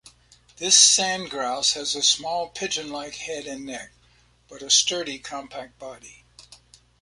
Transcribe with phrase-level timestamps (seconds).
[0.57, 3.91] This sandgrouse has a small, pigeon-like head and neck,
[4.47, 6.25] but a sturdy compact body.